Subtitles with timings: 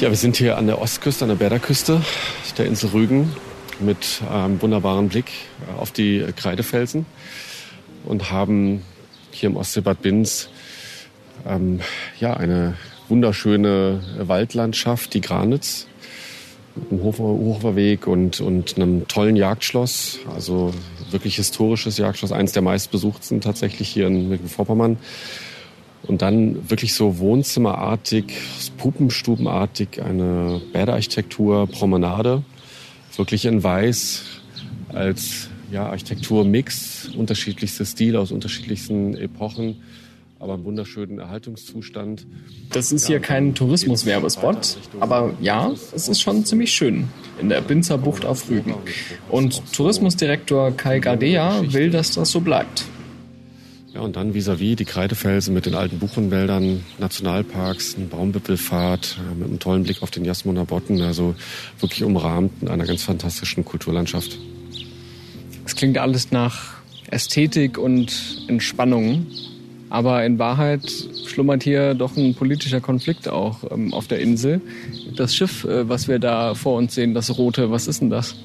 [0.00, 2.00] Ja, wir sind hier an der Ostküste, an der Berderküste
[2.56, 3.32] der Insel Rügen
[3.80, 5.26] mit einem wunderbaren Blick
[5.76, 7.04] auf die Kreidefelsen
[8.04, 8.84] und haben
[9.32, 10.50] hier im Ostseebad Binz
[11.48, 11.80] ähm,
[12.20, 12.76] ja, eine
[13.08, 15.88] wunderschöne Waldlandschaft, die Granitz,
[16.76, 20.72] mit einem Hochverweg und, und einem tollen Jagdschloss, also
[21.10, 24.98] wirklich historisches Jagdschloss, eines der meistbesuchtsten tatsächlich hier in Mecklenburg-Vorpommern.
[26.08, 28.24] Und dann wirklich so wohnzimmerartig,
[28.78, 32.42] puppenstubenartig eine Bäderarchitektur, Promenade,
[33.16, 34.24] wirklich in weiß
[34.88, 39.76] als ja, Architekturmix, unterschiedlichste Stile aus unterschiedlichsten Epochen
[40.40, 42.26] aber einen wunderschönen Erhaltungszustand.
[42.70, 47.08] Das ist hier kein Tourismuswerbespot, aber ja, es ist schon ziemlich schön
[47.40, 48.74] in der Binzer Bucht auf Rügen.
[49.28, 52.84] Und Tourismusdirektor Kai Gardea will, dass das so bleibt.
[53.98, 59.34] Ja, und dann vis-à-vis -vis die Kreidefelsen mit den alten Buchenwäldern, Nationalparks, ein Baumwipfelfahrt äh,
[59.34, 61.34] mit einem tollen Blick auf den Jasmuner Botten, also
[61.80, 64.38] wirklich umrahmt in einer ganz fantastischen Kulturlandschaft.
[65.66, 66.74] Es klingt alles nach
[67.10, 69.26] Ästhetik und Entspannung.
[69.90, 70.82] Aber in Wahrheit
[71.26, 74.60] schlummert hier doch ein politischer Konflikt auch ähm, auf der Insel.
[75.16, 78.36] Das Schiff, äh, was wir da vor uns sehen, das rote, was ist denn das?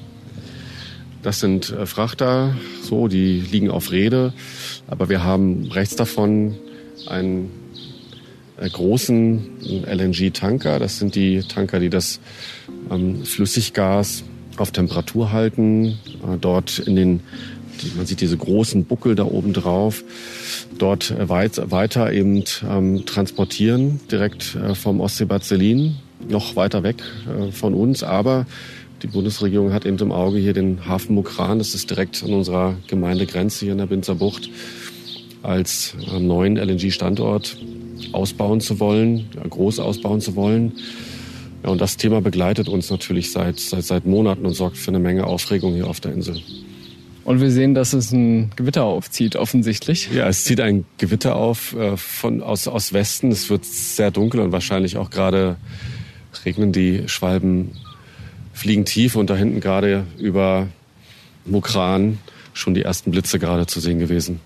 [1.24, 4.34] Das sind äh, Frachter, so, die liegen auf Rede.
[4.86, 6.54] Aber wir haben rechts davon
[7.06, 7.50] einen
[8.58, 10.78] äh, großen LNG-Tanker.
[10.78, 12.20] Das sind die Tanker, die das
[12.90, 14.24] ähm, Flüssiggas
[14.56, 17.20] auf Temperatur halten, äh, dort in den
[17.96, 20.04] man sieht diese großen Buckel da oben drauf,
[20.78, 25.96] dort weit, weiter eben ähm, transportieren, direkt äh, vom Ostseebad Selin,
[26.28, 28.02] noch weiter weg äh, von uns.
[28.02, 28.46] Aber
[29.04, 32.74] die Bundesregierung hat eben im Auge hier den Hafen Mukran, das ist direkt an unserer
[32.88, 34.48] Gemeindegrenze hier in der Binzer Bucht,
[35.42, 37.58] als neuen LNG-Standort
[38.12, 40.72] ausbauen zu wollen, ja, groß ausbauen zu wollen.
[41.62, 45.00] Ja, und das Thema begleitet uns natürlich seit, seit, seit Monaten und sorgt für eine
[45.00, 46.40] Menge Aufregung hier auf der Insel.
[47.26, 50.08] Und wir sehen, dass es ein Gewitter aufzieht, offensichtlich.
[50.14, 53.30] Ja, es zieht ein Gewitter auf äh, von, aus, aus Westen.
[53.30, 55.56] Es wird sehr dunkel und wahrscheinlich auch gerade
[56.46, 57.72] regnen die Schwalben
[58.54, 60.68] fliegen tief und da hinten gerade über
[61.44, 62.18] Mukran
[62.54, 64.40] schon die ersten Blitze gerade zu sehen gewesen.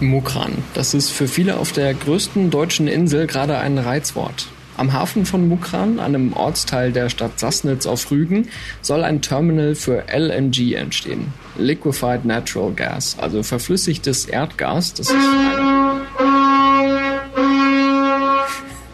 [0.00, 0.64] Mukran.
[0.74, 4.48] Das ist für viele auf der größten deutschen Insel gerade ein Reizwort.
[4.82, 8.48] Am Hafen von Mukran, einem Ortsteil der Stadt Sassnitz auf Rügen,
[8.80, 11.32] soll ein Terminal für LNG entstehen.
[11.56, 14.92] Liquefied Natural Gas, also verflüssigtes Erdgas.
[14.94, 16.00] Das ist eine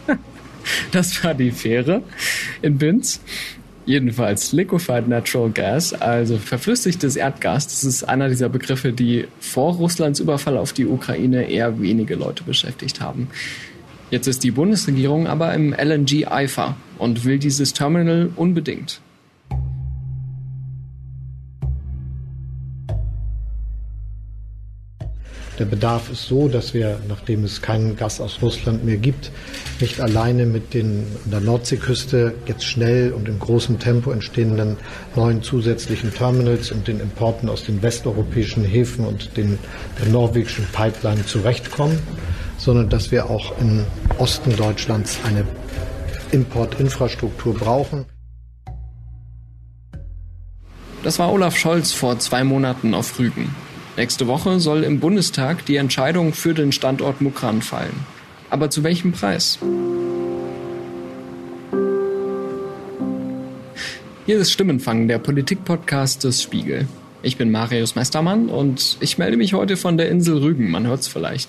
[0.93, 2.03] Das war die Fähre
[2.61, 3.23] in Binz.
[3.87, 10.21] Jedenfalls Liquefied Natural Gas, also verflüssigtes Erdgas, das ist einer dieser Begriffe, die vor Russlands
[10.21, 13.29] Überfall auf die Ukraine eher wenige Leute beschäftigt haben.
[14.11, 19.03] Jetzt ist die Bundesregierung aber im LNG-Eifer und will dieses Terminal unbedingt.
[25.59, 29.33] Der Bedarf ist so, dass wir, nachdem es keinen Gas aus Russland mehr gibt,
[29.81, 34.77] nicht alleine mit den an der Nordseeküste jetzt schnell und in großem Tempo entstehenden
[35.17, 39.59] neuen zusätzlichen Terminals und den Importen aus den westeuropäischen Häfen und den
[40.01, 41.99] der norwegischen Pipeline zurechtkommen,
[42.59, 43.87] sondern dass wir auch im
[44.19, 45.45] Osten Deutschlands eine
[46.33, 48.05] Importinfrastruktur brauchen.
[51.03, 53.55] Das war Olaf Scholz vor zwei Monaten auf Rügen.
[53.97, 58.05] Nächste Woche soll im Bundestag die Entscheidung für den Standort Mukran fallen.
[58.51, 59.59] Aber zu welchem Preis?
[64.27, 66.87] Hier ist Stimmenfang, der Politikpodcast des Spiegel.
[67.23, 71.01] Ich bin Marius Mestermann und ich melde mich heute von der Insel Rügen, man hört
[71.01, 71.49] es vielleicht.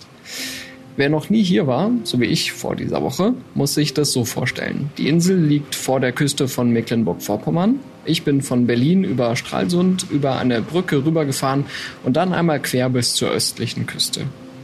[0.98, 4.26] Wer noch nie hier war, so wie ich vor dieser Woche, muss sich das so
[4.26, 4.90] vorstellen.
[4.98, 10.40] Die Insel liegt vor der Küste von Mecklenburg-Vorpommern ich bin von Berlin über Stralsund über
[10.40, 11.66] eine Brücke rübergefahren
[12.04, 14.22] und dann einmal quer bis zur östlichen Küste.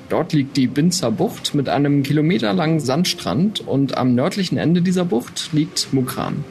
[0.10, 5.50] Dort liegt die Binzer Bucht mit einem kilometerlangen Sandstrand und am nördlichen Ende dieser Bucht
[5.52, 6.44] liegt Mukran.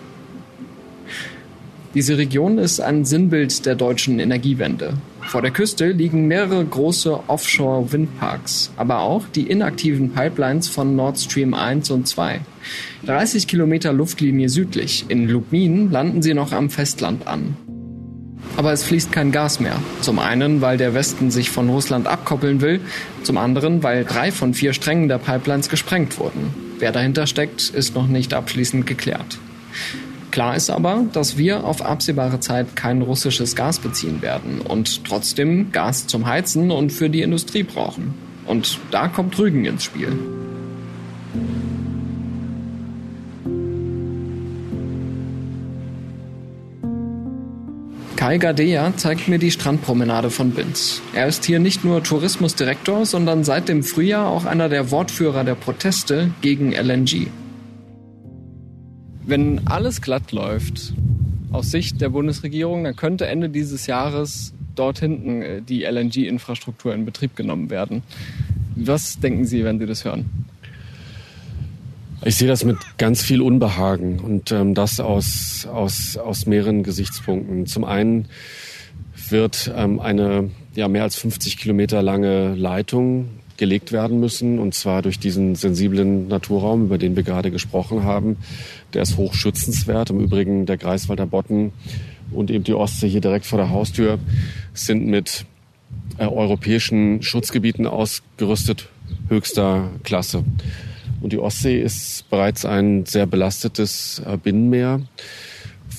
[1.94, 4.94] Diese Region ist ein Sinnbild der deutschen Energiewende.
[5.26, 11.54] Vor der Küste liegen mehrere große Offshore-Windparks, aber auch die inaktiven Pipelines von Nord Stream
[11.54, 12.40] 1 und 2.
[13.06, 17.56] 30 Kilometer Luftlinie südlich, in Lubmin, landen sie noch am Festland an.
[18.56, 19.76] Aber es fließt kein Gas mehr.
[20.00, 22.80] Zum einen, weil der Westen sich von Russland abkoppeln will,
[23.24, 26.54] zum anderen, weil drei von vier Strängen der Pipelines gesprengt wurden.
[26.78, 29.38] Wer dahinter steckt, ist noch nicht abschließend geklärt.
[30.34, 35.70] Klar ist aber, dass wir auf absehbare Zeit kein russisches Gas beziehen werden und trotzdem
[35.70, 38.14] Gas zum Heizen und für die Industrie brauchen.
[38.44, 40.08] Und da kommt Rügen ins Spiel.
[48.16, 51.00] Kai Gadea zeigt mir die Strandpromenade von Binz.
[51.12, 55.54] Er ist hier nicht nur Tourismusdirektor, sondern seit dem Frühjahr auch einer der Wortführer der
[55.54, 57.28] Proteste gegen LNG.
[59.26, 60.92] Wenn alles glatt läuft,
[61.50, 67.04] aus Sicht der Bundesregierung, dann könnte Ende dieses Jahres dort hinten äh, die LNG-Infrastruktur in
[67.04, 68.02] Betrieb genommen werden.
[68.76, 70.26] Was denken Sie, wenn Sie das hören?
[72.24, 77.66] Ich sehe das mit ganz viel Unbehagen und ähm, das aus, aus, aus mehreren Gesichtspunkten.
[77.66, 78.26] Zum einen
[79.28, 85.02] wird ähm, eine ja, mehr als 50 Kilometer lange Leitung gelegt werden müssen, und zwar
[85.02, 88.36] durch diesen sensiblen Naturraum, über den wir gerade gesprochen haben.
[88.92, 90.10] Der ist hochschützenswert.
[90.10, 91.72] Im Übrigen der Greifswalder Botten
[92.32, 94.18] und eben die Ostsee hier direkt vor der Haustür
[94.72, 95.46] sind mit
[96.18, 98.88] äh, europäischen Schutzgebieten ausgerüstet
[99.28, 100.44] höchster Klasse.
[101.20, 105.00] Und die Ostsee ist bereits ein sehr belastetes äh, Binnenmeer,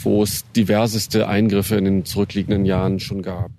[0.05, 3.51] wo es diverseste Eingriffe in den zurückliegenden Jahren schon gab.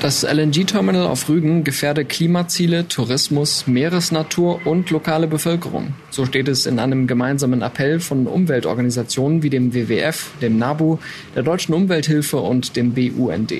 [0.00, 5.94] Das LNG-Terminal auf Rügen gefährde Klimaziele, Tourismus, Meeresnatur und lokale Bevölkerung.
[6.10, 10.98] So steht es in einem gemeinsamen Appell von Umweltorganisationen wie dem WWF, dem NABU,
[11.34, 13.52] der Deutschen Umwelthilfe und dem BUND.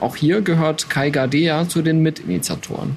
[0.00, 2.96] Auch hier gehört Kai Gardea zu den Mitinitiatoren.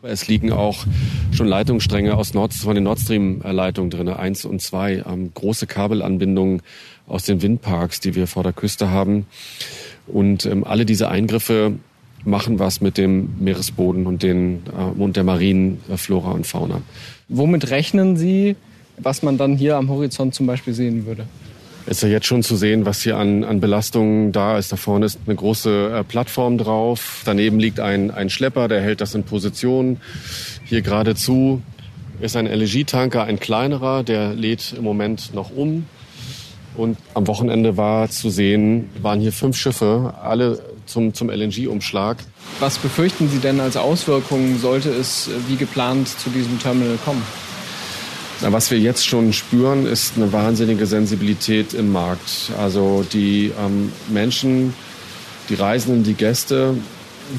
[0.00, 0.86] Aber es liegen auch
[1.30, 6.62] schon Leitungsstränge aus Nord, von den Nord Stream-Leitungen drin, eins und zwei, ähm, große Kabelanbindungen
[7.10, 9.26] aus den Windparks, die wir vor der Küste haben.
[10.06, 11.72] Und ähm, alle diese Eingriffe
[12.24, 16.82] machen was mit dem Meeresboden und, den, äh, und der marinen äh, Flora und Fauna.
[17.28, 18.56] Womit rechnen Sie,
[18.98, 21.26] was man dann hier am Horizont zum Beispiel sehen würde?
[21.86, 24.70] ist ja jetzt schon zu sehen, was hier an, an Belastungen da ist.
[24.70, 27.22] Da vorne ist eine große äh, Plattform drauf.
[27.24, 29.98] Daneben liegt ein, ein Schlepper, der hält das in Position.
[30.64, 31.62] Hier geradezu
[32.20, 35.86] ist ein LNG-Tanker, ein kleinerer, der lädt im Moment noch um.
[36.80, 42.16] Und am Wochenende war zu sehen, waren hier fünf Schiffe, alle zum, zum LNG-Umschlag.
[42.58, 47.22] Was befürchten Sie denn als Auswirkungen, sollte es äh, wie geplant zu diesem Terminal kommen?
[48.40, 52.50] Was wir jetzt schon spüren, ist eine wahnsinnige Sensibilität im Markt.
[52.58, 54.72] Also die ähm, Menschen,
[55.50, 56.74] die Reisenden, die Gäste,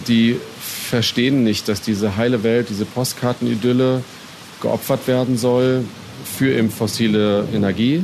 [0.08, 4.04] die verstehen nicht, dass diese heile Welt, diese Postkartenidylle
[4.62, 5.84] geopfert werden soll
[6.38, 8.04] für eben fossile Energie.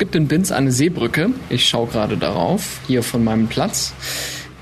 [0.00, 1.28] Gibt in Binz eine Seebrücke.
[1.50, 3.92] Ich schaue gerade darauf, hier von meinem Platz.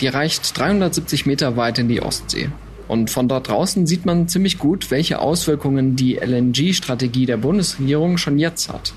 [0.01, 2.51] Die reicht 370 Meter weit in die Ostsee.
[2.89, 8.39] Und von dort draußen sieht man ziemlich gut, welche Auswirkungen die LNG-Strategie der Bundesregierung schon
[8.39, 8.95] jetzt hat.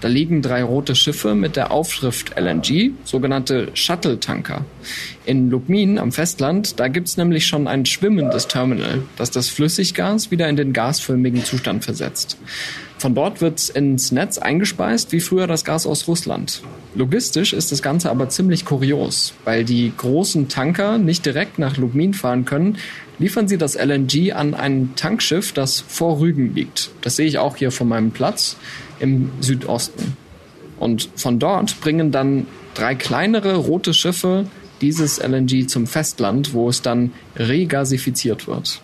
[0.00, 4.64] Da liegen drei rote Schiffe mit der Aufschrift LNG, sogenannte Shuttle-Tanker.
[5.26, 10.48] In Lubmin am Festland, da gibt's nämlich schon ein schwimmendes Terminal, das das Flüssiggas wieder
[10.48, 12.38] in den gasförmigen Zustand versetzt.
[13.04, 16.62] Von dort wird ins Netz eingespeist, wie früher das Gas aus Russland.
[16.94, 22.14] Logistisch ist das Ganze aber ziemlich kurios, weil die großen Tanker nicht direkt nach Lubmin
[22.14, 22.78] fahren können,
[23.18, 26.92] liefern sie das LNG an ein Tankschiff, das vor Rügen liegt.
[27.02, 28.56] Das sehe ich auch hier von meinem Platz
[29.00, 30.16] im Südosten.
[30.80, 34.46] Und von dort bringen dann drei kleinere rote Schiffe
[34.80, 38.80] dieses LNG zum Festland, wo es dann regasifiziert wird.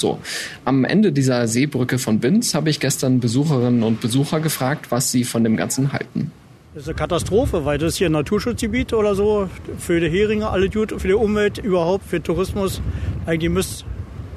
[0.00, 0.18] So,
[0.64, 5.24] am Ende dieser Seebrücke von Binz habe ich gestern Besucherinnen und Besucher gefragt, was sie
[5.24, 6.32] von dem Ganzen halten.
[6.74, 9.48] Das ist eine Katastrophe, weil das hier ein Naturschutzgebiet oder so
[9.78, 12.82] für die Heringe alle gut, für die Umwelt überhaupt, für Tourismus
[13.24, 13.84] eigentlich müsste.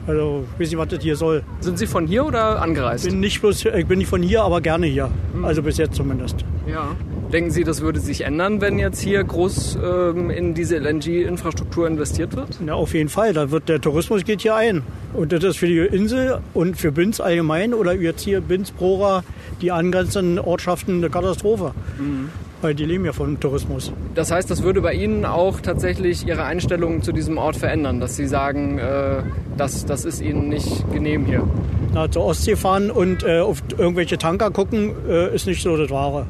[0.10, 1.44] Also ich weiß nicht, was das hier soll.
[1.60, 3.06] Sind Sie von hier oder angereist?
[3.06, 5.12] Bin nicht bloß, ich bin nicht von hier, aber gerne hier.
[5.34, 5.46] Hm.
[5.46, 6.44] Also bis jetzt zumindest.
[6.68, 6.96] Ja.
[7.32, 12.36] Denken Sie, das würde sich ändern, wenn jetzt hier groß ähm, in diese LNG-Infrastruktur investiert
[12.36, 12.58] wird?
[12.60, 13.34] Na, auf jeden Fall.
[13.34, 14.82] Da wird der Tourismus geht hier ein.
[15.14, 19.24] Und das ist für die Insel und für Binz allgemein oder jetzt hier Binz, Prora,
[19.62, 21.74] die angrenzenden Ortschaften eine Katastrophe.
[22.00, 22.30] Mhm.
[22.62, 23.94] Weil die leben ja vom Tourismus.
[24.16, 28.18] Das heißt, das würde bei Ihnen auch tatsächlich Ihre Einstellung zu diesem Ort verändern, dass
[28.18, 29.24] Sie sagen, äh,
[29.56, 31.48] das, das ist Ihnen nicht genehm hier?
[31.94, 35.90] Na, zur Ostsee fahren und äh, auf irgendwelche Tanker gucken, äh, ist nicht so das
[35.90, 36.26] Wahre.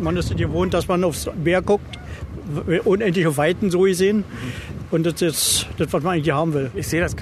[0.00, 1.98] Man ist gewohnt, dass man aufs Meer guckt,
[2.84, 4.24] unendliche Weiten so gesehen.
[4.90, 6.70] Und das ist das, was man eigentlich haben will.
[6.74, 7.14] Ich sehe das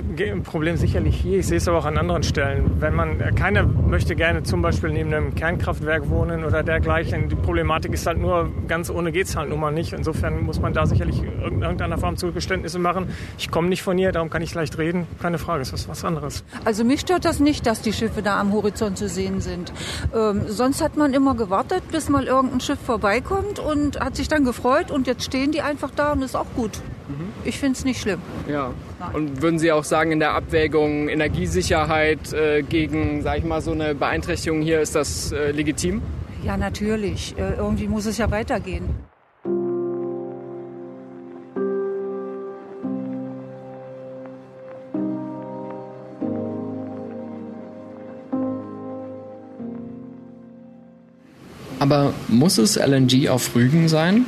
[0.45, 1.41] Problem sicherlich hier.
[1.41, 2.81] Ich sehe es aber auch an anderen Stellen.
[2.81, 7.29] Wenn man, keiner möchte gerne zum Beispiel neben einem Kernkraftwerk wohnen oder dergleichen.
[7.29, 9.93] Die Problematik ist halt nur, ganz ohne geht es halt nun mal nicht.
[9.93, 13.09] Insofern muss man da sicherlich irgendeiner Form Zugeständnisse machen.
[13.37, 15.07] Ich komme nicht von hier, darum kann ich leicht reden.
[15.21, 16.45] Keine Frage, es ist was anderes.
[16.65, 19.73] Also mich stört das nicht, dass die Schiffe da am Horizont zu sehen sind.
[20.15, 24.45] Ähm, sonst hat man immer gewartet, bis mal irgendein Schiff vorbeikommt und hat sich dann
[24.45, 26.81] gefreut und jetzt stehen die einfach da und ist auch gut.
[27.45, 28.21] Ich finde es nicht schlimm.
[28.49, 28.73] Ja.
[29.13, 33.73] Und würden Sie auch sagen, in der Abwägung Energiesicherheit äh, gegen, sag ich mal, so
[33.73, 36.03] eine Beeinträchtigung hier, ist das äh, legitim?
[36.45, 37.35] Ja, natürlich.
[37.39, 38.89] Äh, irgendwie muss es ja weitergehen.
[51.81, 54.27] Aber muss es LNG auf Rügen sein?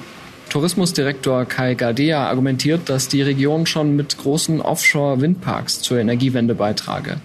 [0.51, 7.21] Tourismusdirektor Kai Gardea argumentiert, dass die Region schon mit großen Offshore-Windparks zur Energiewende beitrage.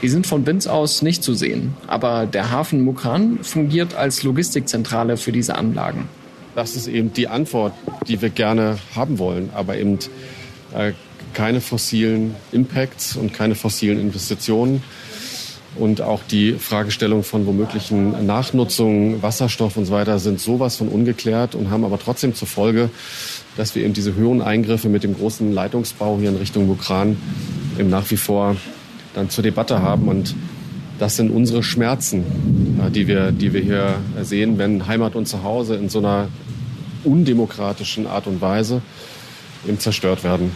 [0.00, 5.18] Die sind von Binz aus nicht zu sehen, aber der Hafen Mukran fungiert als Logistikzentrale
[5.18, 6.08] für diese Anlagen.
[6.54, 7.74] Das ist eben die Antwort,
[8.08, 9.98] die wir gerne haben wollen, aber eben
[10.74, 10.92] äh,
[11.34, 14.82] keine fossilen Impacts und keine fossilen Investitionen
[15.76, 21.54] und auch die Fragestellung von womöglichen Nachnutzungen, Wasserstoff und so weiter sind sowas von ungeklärt
[21.54, 22.90] und haben aber trotzdem zur Folge,
[23.56, 27.16] dass wir eben diese höheren Eingriffe mit dem großen Leitungsbau hier in Richtung Mukran
[27.78, 28.56] eben nach wie vor
[29.14, 30.34] dann zur Debatte haben und
[30.98, 32.24] das sind unsere Schmerzen,
[32.94, 36.28] die wir, die wir hier sehen, wenn Heimat und Zuhause in so einer
[37.02, 38.82] undemokratischen Art und Weise
[39.66, 40.52] eben zerstört werden.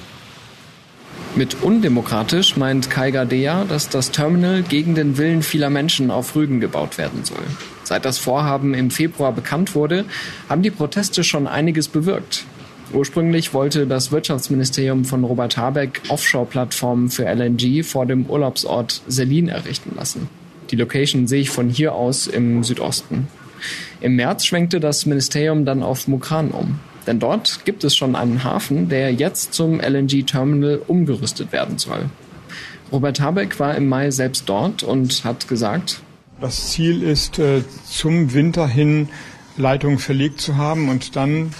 [1.36, 6.60] Mit undemokratisch meint Kai Gardea, dass das Terminal gegen den Willen vieler Menschen auf Rügen
[6.60, 7.42] gebaut werden soll.
[7.84, 10.06] Seit das Vorhaben im Februar bekannt wurde,
[10.48, 12.46] haben die Proteste schon einiges bewirkt.
[12.94, 19.92] Ursprünglich wollte das Wirtschaftsministerium von Robert Habeck Offshore-Plattformen für LNG vor dem Urlaubsort Selin errichten
[19.94, 20.30] lassen.
[20.70, 23.28] Die Location sehe ich von hier aus im Südosten.
[24.00, 26.80] Im März schwenkte das Ministerium dann auf Mukran um.
[27.06, 32.10] Denn dort gibt es schon einen Hafen, der jetzt zum LNG-Terminal umgerüstet werden soll.
[32.92, 36.00] Robert Habeck war im Mai selbst dort und hat gesagt,
[36.40, 39.08] das Ziel ist, äh, zum Winter hin
[39.56, 41.54] Leitungen verlegt zu haben und dann,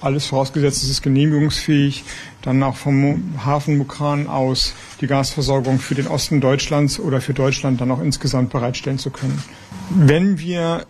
[0.00, 2.04] alles vorausgesetzt, es ist genehmigungsfähig,
[2.42, 7.80] dann auch vom Hafen Mukran aus die Gasversorgung für den Osten Deutschlands oder für Deutschland
[7.80, 9.42] dann auch insgesamt bereitstellen zu können.
[9.90, 10.86] Wenn wir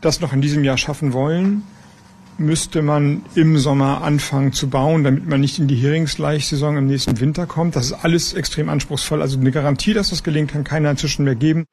[0.00, 1.62] das noch in diesem Jahr schaffen wollen,
[2.38, 7.20] müsste man im Sommer anfangen zu bauen, damit man nicht in die Heringsleichsaison im nächsten
[7.20, 7.76] Winter kommt.
[7.76, 9.22] Das ist alles extrem anspruchsvoll.
[9.22, 11.66] Also eine Garantie, dass das gelingt, kann keiner inzwischen mehr geben.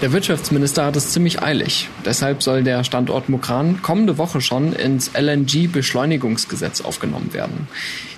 [0.00, 1.88] Der Wirtschaftsminister hat es ziemlich eilig.
[2.04, 7.66] Deshalb soll der Standort Mukran kommende Woche schon ins LNG-Beschleunigungsgesetz aufgenommen werden.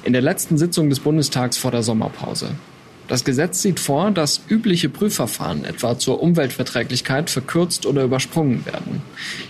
[0.05, 2.51] In der letzten Sitzung des Bundestags vor der Sommerpause.
[3.11, 9.03] Das Gesetz sieht vor, dass übliche Prüfverfahren etwa zur Umweltverträglichkeit verkürzt oder übersprungen werden.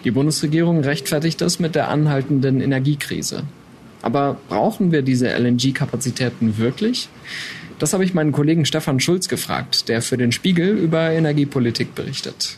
[0.02, 3.42] Die Bundesregierung rechtfertigt das mit der anhaltenden Energiekrise.
[4.00, 7.10] Aber brauchen wir diese LNG-Kapazitäten wirklich?
[7.78, 12.56] Das habe ich meinen Kollegen Stefan Schulz gefragt, der für den Spiegel über Energiepolitik berichtet.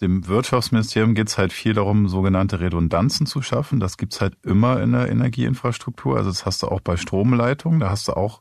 [0.00, 3.80] Dem Wirtschaftsministerium geht es halt viel darum, sogenannte Redundanzen zu schaffen.
[3.80, 6.16] Das gibt's halt immer in der Energieinfrastruktur.
[6.16, 7.80] Also das hast du auch bei Stromleitungen.
[7.80, 8.40] Da hast du auch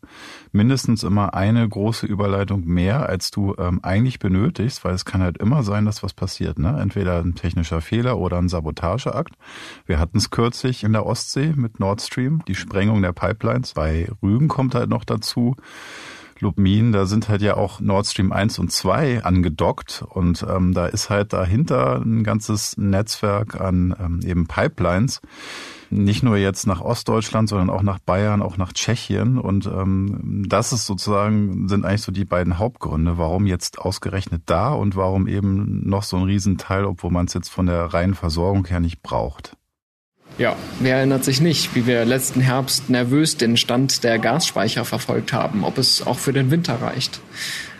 [0.51, 5.39] mindestens immer eine große Überleitung mehr, als du ähm, eigentlich benötigst, weil es kann halt
[5.39, 6.59] immer sein, dass was passiert.
[6.59, 6.77] Ne?
[6.79, 9.33] Entweder ein technischer Fehler oder ein Sabotageakt.
[9.87, 13.73] Wir hatten es kürzlich in der Ostsee mit Nord Stream, die Sprengung der Pipelines.
[13.73, 15.55] Bei Rügen kommt halt noch dazu,
[16.41, 20.85] Lubmin, da sind halt ja auch Nord Stream 1 und 2 angedockt und ähm, da
[20.85, 25.21] ist halt dahinter ein ganzes Netzwerk an ähm, eben Pipelines.
[25.89, 29.37] Nicht nur jetzt nach Ostdeutschland, sondern auch nach Bayern, auch nach Tschechien.
[29.37, 34.73] Und ähm, das ist sozusagen, sind eigentlich so die beiden Hauptgründe, warum jetzt ausgerechnet da
[34.73, 38.65] und warum eben noch so ein Riesenteil, obwohl man es jetzt von der reinen Versorgung
[38.65, 39.56] her nicht braucht.
[40.37, 45.33] Ja, wer erinnert sich nicht, wie wir letzten Herbst nervös den Stand der Gasspeicher verfolgt
[45.33, 47.19] haben, ob es auch für den Winter reicht.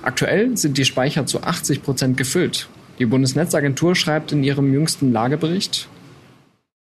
[0.02, 2.68] Aktuell sind die Speicher zu 80 Prozent gefüllt.
[2.98, 5.88] Die Bundesnetzagentur schreibt in ihrem jüngsten Lagebericht,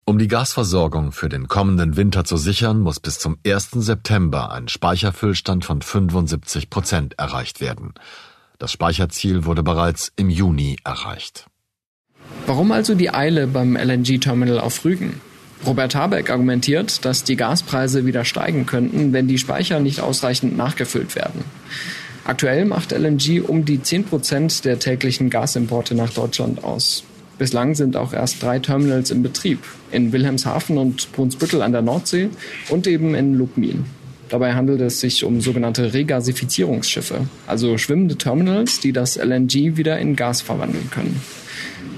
[0.08, 3.72] um die Gasversorgung für den kommenden Winter zu sichern, muss bis zum 1.
[3.72, 7.92] September ein Speicherfüllstand von 75 Prozent erreicht werden.
[8.58, 11.44] Das Speicherziel wurde bereits im Juni erreicht.
[12.46, 15.20] Warum also die Eile beim LNG-Terminal auf Rügen?
[15.66, 21.14] Robert Habeck argumentiert, dass die Gaspreise wieder steigen könnten, wenn die Speicher nicht ausreichend nachgefüllt
[21.14, 21.44] werden.
[22.24, 27.04] Aktuell macht LNG um die 10 Prozent der täglichen Gasimporte nach Deutschland aus.
[27.38, 29.60] Bislang sind auch erst drei Terminals in Betrieb.
[29.92, 32.30] In Wilhelmshaven und Brunsbüttel an der Nordsee
[32.68, 33.84] und eben in Lubmin.
[34.28, 40.16] Dabei handelt es sich um sogenannte Regasifizierungsschiffe, also schwimmende Terminals, die das LNG wieder in
[40.16, 41.22] Gas verwandeln können.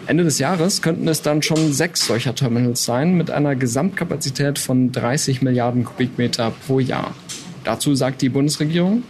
[0.07, 4.93] Ende des Jahres könnten es dann schon sechs solcher Terminals sein mit einer Gesamtkapazität von
[4.93, 7.15] 30 Milliarden Kubikmeter pro Jahr.
[7.65, 9.03] Dazu sagt die Bundesregierung,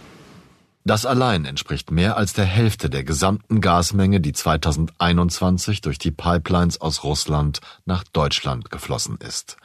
[0.83, 6.81] das allein entspricht mehr als der Hälfte der gesamten Gasmenge, die 2021 durch die Pipelines
[6.81, 9.57] aus Russland nach Deutschland geflossen ist.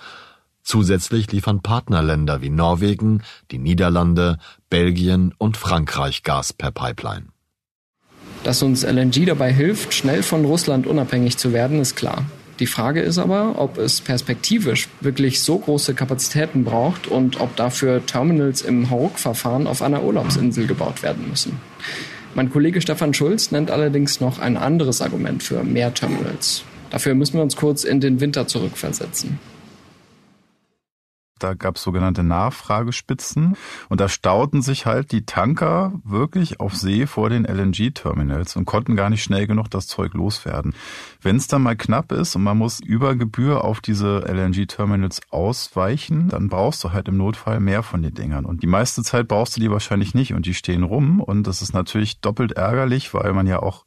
[0.63, 7.29] Zusätzlich liefern Partnerländer wie Norwegen, die Niederlande, Belgien und Frankreich Gas per Pipeline.
[8.47, 12.25] Dass uns LNG dabei hilft, schnell von Russland unabhängig zu werden, ist klar.
[12.61, 18.07] Die Frage ist aber, ob es perspektivisch wirklich so große Kapazitäten braucht und ob dafür
[18.07, 21.59] Terminals im Hauruck-Verfahren auf einer Urlaubsinsel gebaut werden müssen.
[22.37, 26.63] Mein Kollege Stefan Schulz nennt allerdings noch ein anderes Argument für mehr Terminals.
[26.91, 29.41] Dafür müssen wir uns kurz in den Winter zurückversetzen.
[31.39, 33.57] Da gab es sogenannte Nachfragespitzen
[33.91, 38.97] und da stauten sich halt die Tanker wirklich auf See vor den LNG-Terminals und konnten
[38.97, 40.75] gar nicht schnell genug das Zeug loswerden.
[41.21, 46.31] Wenn es dann mal knapp ist und man muss über Gebühr auf diese LNG-Terminals ausweichen,
[46.31, 48.47] dann brauchst du halt im Notfall mehr von den Dingern.
[48.47, 51.61] Und die meiste Zeit brauchst du die wahrscheinlich nicht und die stehen rum und das
[51.61, 53.85] ist natürlich doppelt ärgerlich, weil man ja auch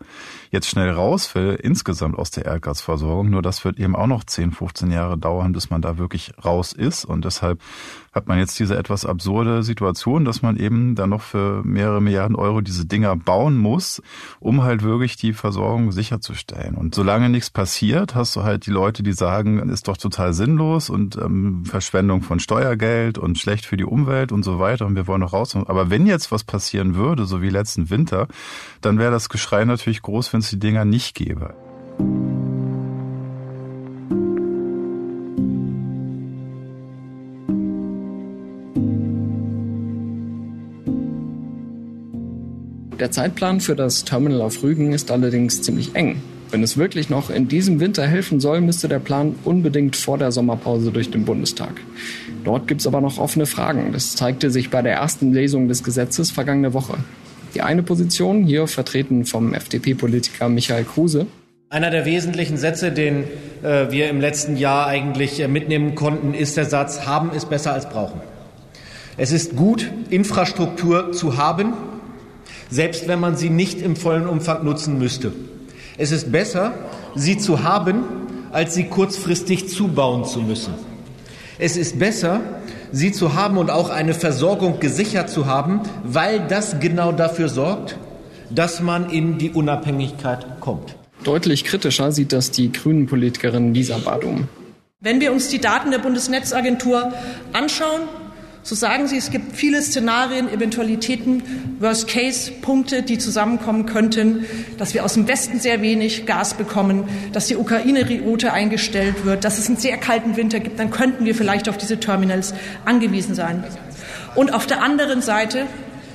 [0.52, 3.32] jetzt schnell raus will, insgesamt aus der Erdgasversorgung.
[3.32, 6.74] Nur das wird eben auch noch 10, 15 Jahre dauern, bis man da wirklich raus
[6.74, 7.60] ist und das deshalb
[8.12, 12.36] hat man jetzt diese etwas absurde Situation, dass man eben dann noch für mehrere Milliarden
[12.36, 14.02] Euro diese Dinger bauen muss,
[14.40, 16.76] um halt wirklich die Versorgung sicherzustellen.
[16.76, 20.90] Und solange nichts passiert, hast du halt die Leute, die sagen, ist doch total sinnlos
[20.90, 25.08] und ähm, Verschwendung von Steuergeld und schlecht für die Umwelt und so weiter und wir
[25.08, 25.56] wollen noch raus.
[25.56, 28.28] Aber wenn jetzt was passieren würde, so wie letzten Winter,
[28.82, 31.54] dann wäre das Geschrei natürlich groß, wenn es die Dinger nicht gäbe.
[43.10, 46.22] Der Zeitplan für das Terminal auf Rügen ist allerdings ziemlich eng.
[46.52, 50.32] Wenn es wirklich noch in diesem Winter helfen soll, müsste der Plan unbedingt vor der
[50.32, 51.72] Sommerpause durch den Bundestag.
[52.44, 53.94] Dort gibt es aber noch offene Fragen.
[53.94, 57.00] Das zeigte sich bei der ersten Lesung des Gesetzes vergangene Woche.
[57.56, 61.26] Die eine Position, hier vertreten vom FDP-Politiker Michael Kruse,
[61.72, 63.24] einer der wesentlichen Sätze, den
[63.64, 67.74] äh, wir im letzten Jahr eigentlich äh, mitnehmen konnten, ist der Satz, haben ist besser
[67.74, 68.22] als brauchen.
[69.18, 71.74] Es ist gut, Infrastruktur zu haben,
[72.70, 75.32] selbst wenn man sie nicht im vollen Umfang nutzen müsste.
[75.98, 76.74] Es ist besser,
[77.16, 78.04] sie zu haben,
[78.52, 80.74] als sie kurzfristig zubauen zu müssen.
[81.58, 82.42] Es ist besser,
[82.92, 87.98] sie zu haben und auch eine Versorgung gesichert zu haben, weil das genau dafür sorgt,
[88.50, 90.96] dass man in die Unabhängigkeit kommt.
[91.24, 94.48] Deutlich kritischer sieht das die Grünen-Politikerin Lisa Badum.
[95.02, 97.12] Wenn wir uns die Daten der Bundesnetzagentur
[97.54, 98.02] anschauen,
[98.62, 101.42] so sagen Sie, es gibt viele Szenarien, Eventualitäten,
[101.80, 104.46] Worst-Case-Punkte, die zusammenkommen könnten,
[104.78, 109.58] dass wir aus dem Westen sehr wenig Gas bekommen, dass die Ukraine-Route eingestellt wird, dass
[109.58, 113.64] es einen sehr kalten Winter gibt, dann könnten wir vielleicht auf diese Terminals angewiesen sein.
[114.36, 115.66] Und auf der anderen Seite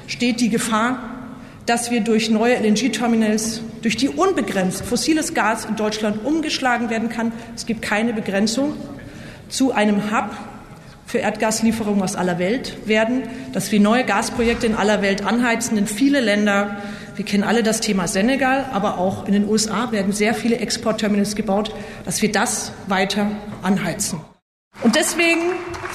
[0.06, 1.10] steht die Gefahr,
[1.66, 7.32] dass wir durch neue LNG-Terminals, durch die unbegrenzt fossiles Gas in Deutschland umgeschlagen werden kann.
[7.56, 8.74] Es gibt keine Begrenzung
[9.48, 10.30] zu einem Hub
[11.14, 13.22] für Erdgaslieferungen aus aller Welt werden,
[13.52, 15.78] dass wir neue Gasprojekte in aller Welt anheizen.
[15.78, 16.82] In viele Länder,
[17.14, 21.36] wir kennen alle das Thema Senegal, aber auch in den USA werden sehr viele Exportterminals
[21.36, 21.72] gebaut,
[22.04, 23.30] dass wir das weiter
[23.62, 24.33] anheizen.
[24.82, 25.40] Und deswegen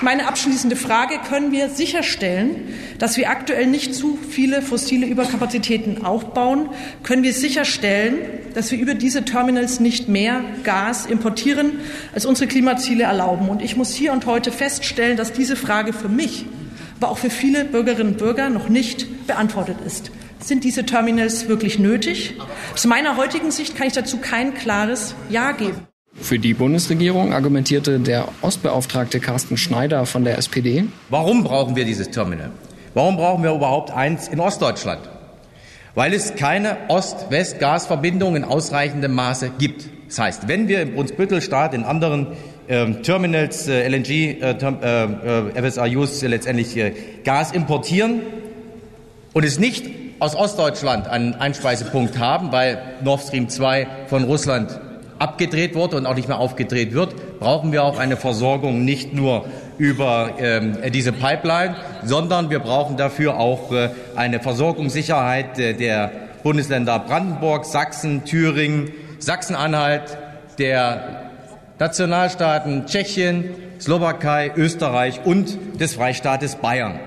[0.01, 6.69] meine abschließende Frage, können wir sicherstellen, dass wir aktuell nicht zu viele fossile Überkapazitäten aufbauen?
[7.03, 8.15] Können wir sicherstellen,
[8.53, 11.79] dass wir über diese Terminals nicht mehr Gas importieren,
[12.13, 13.49] als unsere Klimaziele erlauben?
[13.49, 16.45] Und ich muss hier und heute feststellen, dass diese Frage für mich,
[16.99, 20.11] aber auch für viele Bürgerinnen und Bürger noch nicht beantwortet ist.
[20.39, 22.35] Sind diese Terminals wirklich nötig?
[22.73, 25.88] Aus meiner heutigen Sicht kann ich dazu kein klares Ja geben.
[26.15, 30.85] Für die Bundesregierung argumentierte der Ostbeauftragte Carsten Schneider von der SPD.
[31.09, 32.51] Warum brauchen wir dieses Terminal?
[32.93, 35.01] Warum brauchen wir überhaupt eins in Ostdeutschland?
[35.95, 39.85] Weil es keine Ost-West-Gasverbindung in ausreichendem Maße gibt.
[40.07, 42.27] Das heißt, wenn wir im Brunsbüttelstaat in anderen
[42.67, 46.93] äh, Terminals, äh, LNG, äh, äh, FSRUs letztendlich äh,
[47.23, 48.21] Gas importieren
[49.33, 49.85] und es nicht
[50.19, 54.79] aus Ostdeutschland einen Einspeisepunkt haben, weil Nord Stream 2 von Russland
[55.19, 59.45] abgedreht wurde und auch nicht mehr aufgedreht wird, brauchen wir auch eine Versorgung nicht nur
[59.77, 66.11] über ähm, diese Pipeline, sondern wir brauchen dafür auch äh, eine Versorgungssicherheit äh, der
[66.43, 70.17] Bundesländer Brandenburg, Sachsen, Thüringen, Sachsen-Anhalt,
[70.57, 71.31] der
[71.79, 76.99] Nationalstaaten Tschechien, Slowakei, Österreich und des Freistaates Bayern.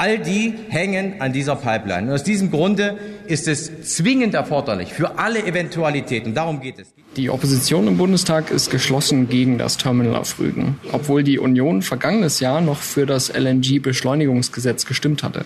[0.00, 2.06] All die hängen an dieser Pipeline.
[2.06, 6.88] Und aus diesem Grunde ist es zwingend erforderlich für alle Eventualitäten, darum geht es.
[7.18, 12.40] Die Opposition im Bundestag ist geschlossen gegen das Terminal auf Rügen, obwohl die Union vergangenes
[12.40, 15.44] Jahr noch für das LNG-Beschleunigungsgesetz gestimmt hatte.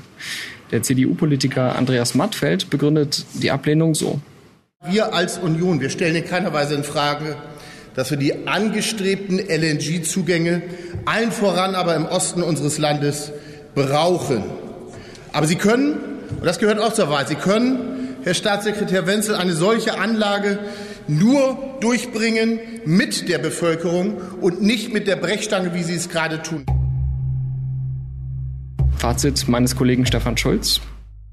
[0.71, 4.21] Der CDU-Politiker Andreas Mattfeld begründet die Ablehnung so.
[4.89, 7.39] Wir als Union, wir stellen in keiner Weise in Frage,
[7.97, 10.63] dass wir die angestrebten LNG-Zugänge
[11.07, 13.33] allen voran aber im Osten unseres Landes
[13.75, 14.45] brauchen.
[15.33, 15.95] Aber Sie können,
[16.39, 20.59] und das gehört auch zur Wahrheit, Sie können, Herr Staatssekretär Wenzel, eine solche Anlage
[21.07, 26.65] nur durchbringen mit der Bevölkerung und nicht mit der Brechstange, wie Sie es gerade tun.
[28.97, 30.81] Fazit meines Kollegen Stefan Schulz.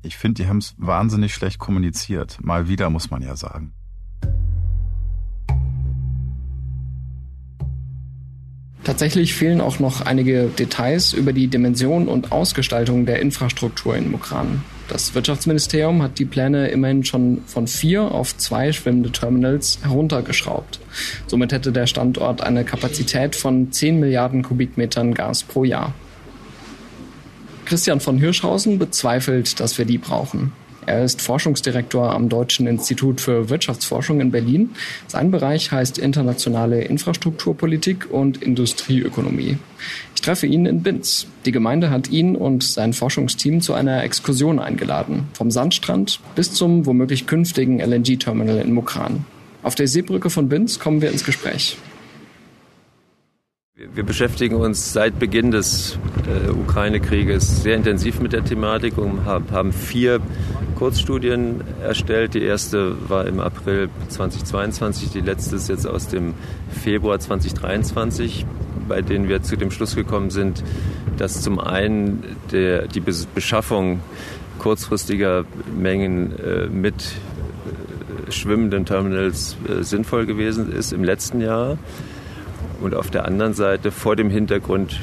[0.03, 2.39] Ich finde, die haben es wahnsinnig schlecht kommuniziert.
[2.41, 3.73] Mal wieder, muss man ja sagen.
[8.83, 14.63] Tatsächlich fehlen auch noch einige Details über die Dimension und Ausgestaltung der Infrastruktur in Mukran.
[14.87, 20.79] Das Wirtschaftsministerium hat die Pläne immerhin schon von vier auf zwei schwimmende Terminals heruntergeschraubt.
[21.27, 25.93] Somit hätte der Standort eine Kapazität von 10 Milliarden Kubikmetern Gas pro Jahr.
[27.65, 30.51] Christian von Hirschhausen bezweifelt, dass wir die brauchen.
[30.85, 34.71] Er ist Forschungsdirektor am Deutschen Institut für Wirtschaftsforschung in Berlin.
[35.07, 39.57] Sein Bereich heißt internationale Infrastrukturpolitik und Industrieökonomie.
[40.15, 41.27] Ich treffe ihn in Binz.
[41.45, 45.27] Die Gemeinde hat ihn und sein Forschungsteam zu einer Exkursion eingeladen.
[45.33, 49.25] Vom Sandstrand bis zum womöglich künftigen LNG-Terminal in Mukran.
[49.63, 51.77] Auf der Seebrücke von Binz kommen wir ins Gespräch.
[53.95, 59.73] Wir beschäftigen uns seit Beginn des äh, Ukraine-Krieges sehr intensiv mit der Thematik und haben
[59.73, 60.19] vier
[60.75, 62.35] Kurzstudien erstellt.
[62.35, 66.35] Die erste war im April 2022, die letzte ist jetzt aus dem
[66.83, 68.45] Februar 2023,
[68.87, 70.63] bei denen wir zu dem Schluss gekommen sind,
[71.17, 74.01] dass zum einen der, die Beschaffung
[74.59, 77.15] kurzfristiger Mengen äh, mit
[78.27, 81.79] äh, schwimmenden Terminals äh, sinnvoll gewesen ist im letzten Jahr
[82.81, 84.99] und auf der anderen Seite vor dem Hintergrund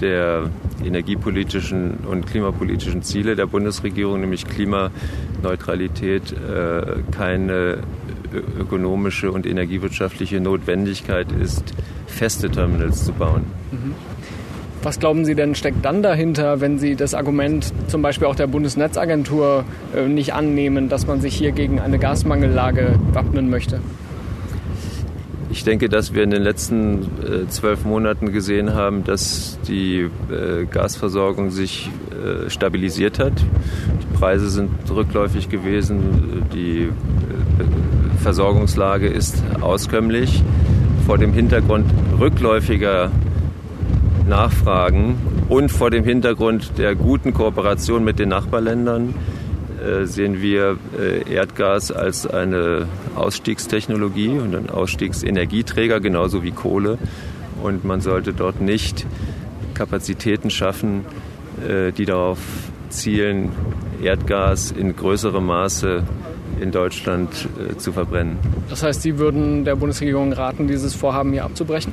[0.00, 0.50] der
[0.84, 7.78] energiepolitischen und klimapolitischen Ziele der Bundesregierung, nämlich Klimaneutralität, äh, keine
[8.58, 11.74] ökonomische und energiewirtschaftliche Notwendigkeit ist,
[12.06, 13.44] feste Terminals zu bauen.
[13.72, 13.94] Mhm.
[14.82, 18.46] Was glauben Sie denn steckt dann dahinter, wenn Sie das Argument zum Beispiel auch der
[18.46, 19.64] Bundesnetzagentur
[19.96, 23.80] äh, nicht annehmen, dass man sich hier gegen eine Gasmangellage wappnen möchte?
[25.50, 30.66] Ich denke, dass wir in den letzten äh, zwölf Monaten gesehen haben, dass die äh,
[30.70, 33.32] Gasversorgung sich äh, stabilisiert hat.
[33.40, 36.90] Die Preise sind rückläufig gewesen, die äh,
[38.22, 40.42] Versorgungslage ist auskömmlich.
[41.06, 41.86] Vor dem Hintergrund
[42.20, 43.10] rückläufiger
[44.28, 45.16] Nachfragen
[45.48, 49.14] und vor dem Hintergrund der guten Kooperation mit den Nachbarländern
[50.04, 56.98] sehen wir äh, Erdgas als eine Ausstiegstechnologie und ein Ausstiegsenergieträger, genauso wie Kohle.
[57.62, 59.06] Und man sollte dort nicht
[59.74, 61.04] Kapazitäten schaffen,
[61.66, 62.38] äh, die darauf
[62.88, 63.50] zielen,
[64.02, 66.04] Erdgas in größerem Maße
[66.60, 68.36] in Deutschland zu verbrennen.
[68.70, 71.92] Das heißt, Sie würden der Bundesregierung raten, dieses Vorhaben hier abzubrechen?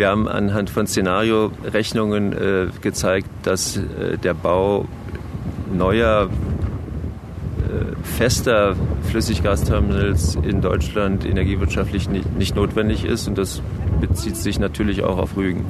[0.00, 4.86] Wir haben anhand von Szenariorechnungen äh, gezeigt, dass äh, der Bau
[5.76, 6.28] neuer
[7.70, 8.76] äh, fester
[9.10, 13.62] Flüssiggasterminals in Deutschland energiewirtschaftlich nicht, notwendig ist und das
[14.00, 15.64] bezieht sich natürlich auch auf Rügen.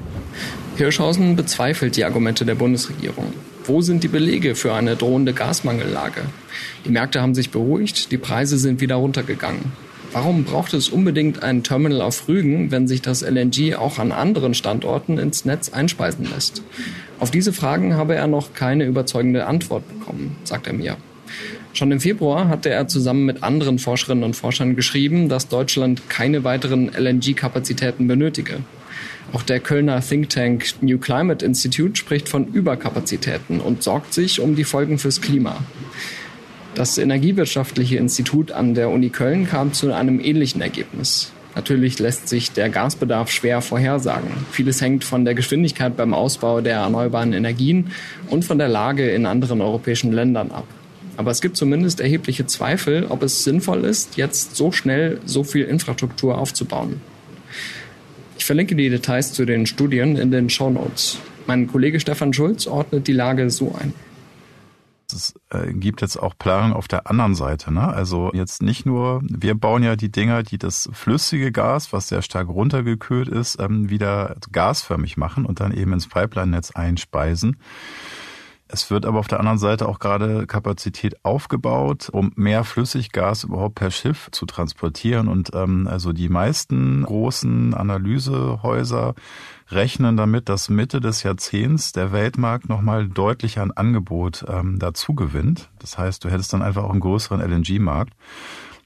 [0.77, 3.33] Hirschhausen bezweifelt die Argumente der Bundesregierung.
[3.65, 6.23] Wo sind die Belege für eine drohende Gasmangellage?
[6.85, 9.73] Die Märkte haben sich beruhigt, die Preise sind wieder runtergegangen.
[10.13, 14.55] Warum braucht es unbedingt ein Terminal auf Rügen, wenn sich das LNG auch an anderen
[14.55, 16.63] Standorten ins Netz einspeisen lässt?
[17.21, 20.97] Auf diese Fragen habe er noch keine überzeugende Antwort bekommen, sagt er mir.
[21.75, 26.43] Schon im Februar hatte er zusammen mit anderen Forscherinnen und Forschern geschrieben, dass Deutschland keine
[26.45, 28.61] weiteren LNG-Kapazitäten benötige.
[29.33, 34.57] Auch der Kölner Think Tank New Climate Institute spricht von Überkapazitäten und sorgt sich um
[34.57, 35.63] die Folgen fürs Klima.
[36.75, 41.33] Das Energiewirtschaftliche Institut an der Uni Köln kam zu einem ähnlichen Ergebnis.
[41.55, 44.31] Natürlich lässt sich der Gasbedarf schwer vorhersagen.
[44.53, 47.91] Vieles hängt von der Geschwindigkeit beim Ausbau der erneuerbaren Energien
[48.29, 50.67] und von der Lage in anderen europäischen Ländern ab.
[51.17, 55.65] Aber es gibt zumindest erhebliche Zweifel, ob es sinnvoll ist, jetzt so schnell so viel
[55.65, 57.01] Infrastruktur aufzubauen.
[58.39, 61.19] Ich verlinke die Details zu den Studien in den Show Notes.
[61.47, 63.93] Mein Kollege Stefan Schulz ordnet die Lage so ein.
[65.13, 67.73] Es äh, gibt jetzt auch Planung auf der anderen Seite.
[67.73, 67.87] Ne?
[67.87, 72.23] Also jetzt nicht nur, wir bauen ja die Dinger, die das flüssige Gas, was sehr
[72.23, 77.57] stark runtergekühlt ist, ähm, wieder gasförmig machen und dann eben ins Pipeline-Netz einspeisen.
[78.73, 83.75] Es wird aber auf der anderen Seite auch gerade Kapazität aufgebaut, um mehr Flüssiggas überhaupt
[83.75, 85.29] per Schiff zu transportieren.
[85.29, 89.15] Und ähm, also die meisten großen Analysehäuser
[89.71, 95.69] rechnen damit, dass Mitte des Jahrzehnts der Weltmarkt nochmal deutlich an Angebot ähm, dazu gewinnt.
[95.81, 98.15] Das heißt, du hättest dann einfach auch einen größeren LNG-Markt.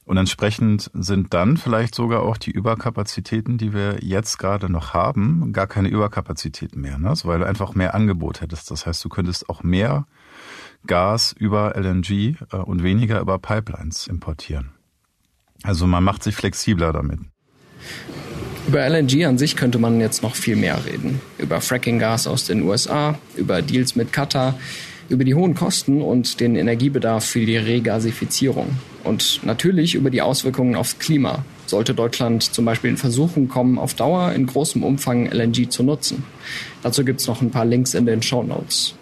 [0.04, 5.52] Und entsprechend sind dann vielleicht sogar auch die Überkapazitäten, die wir jetzt gerade noch haben,
[5.52, 7.14] gar keine Überkapazitäten mehr, ne?
[7.24, 8.70] weil du einfach mehr Angebot hättest.
[8.70, 10.06] Das heißt, du könntest auch mehr
[10.86, 14.72] Gas über LNG äh, und weniger über Pipelines importieren.
[15.62, 17.20] Also man macht sich flexibler damit.
[18.66, 21.20] Über LNG an sich könnte man jetzt noch viel mehr reden.
[21.38, 24.58] Über Fracking-Gas aus den USA, über Deals mit Katar,
[25.08, 28.68] über die hohen Kosten und den Energiebedarf für die Regasifizierung.
[29.02, 31.44] Und natürlich über die Auswirkungen aufs Klima.
[31.66, 36.24] Sollte Deutschland zum Beispiel in Versuchung kommen, auf Dauer in großem Umfang LNG zu nutzen.
[36.82, 38.94] Dazu gibt's noch ein paar Links in den Show Notes.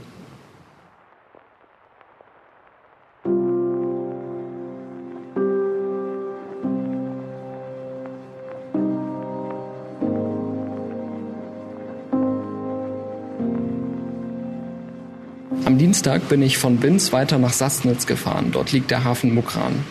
[15.65, 18.49] Am Dienstag bin ich von Binz weiter nach Sassnitz gefahren.
[18.51, 19.85] Dort liegt der Hafen Mukran.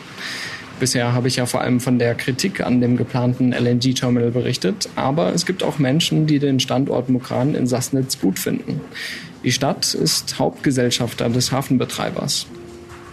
[0.82, 5.34] Bisher habe ich ja vor allem von der Kritik an dem geplanten LNG-Terminal berichtet, aber
[5.34, 8.82] es gibt auch Menschen, die den Standort Mukran in Sassnitz gut finden.
[9.46, 12.48] Die Stadt ist Hauptgesellschafter des Hafenbetreibers.